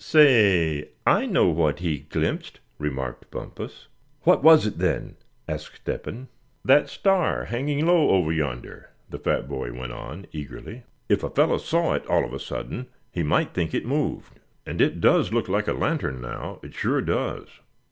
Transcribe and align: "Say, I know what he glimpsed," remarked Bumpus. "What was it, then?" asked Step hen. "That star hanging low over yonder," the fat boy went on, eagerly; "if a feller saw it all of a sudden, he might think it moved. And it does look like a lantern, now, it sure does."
"Say, 0.03 0.89
I 1.05 1.27
know 1.27 1.49
what 1.49 1.77
he 1.77 1.99
glimpsed," 1.99 2.59
remarked 2.79 3.29
Bumpus. 3.29 3.87
"What 4.23 4.41
was 4.41 4.65
it, 4.65 4.79
then?" 4.79 5.15
asked 5.47 5.75
Step 5.75 6.05
hen. 6.05 6.27
"That 6.65 6.89
star 6.89 7.45
hanging 7.45 7.85
low 7.85 8.09
over 8.09 8.31
yonder," 8.31 8.89
the 9.11 9.19
fat 9.19 9.47
boy 9.47 9.71
went 9.73 9.91
on, 9.93 10.25
eagerly; 10.31 10.85
"if 11.07 11.21
a 11.23 11.29
feller 11.29 11.59
saw 11.59 11.93
it 11.93 12.07
all 12.07 12.25
of 12.25 12.33
a 12.33 12.39
sudden, 12.39 12.87
he 13.11 13.21
might 13.21 13.53
think 13.53 13.75
it 13.75 13.85
moved. 13.85 14.39
And 14.65 14.81
it 14.81 15.01
does 15.01 15.31
look 15.31 15.47
like 15.47 15.67
a 15.67 15.73
lantern, 15.73 16.19
now, 16.19 16.59
it 16.63 16.73
sure 16.73 17.01
does." 17.01 17.45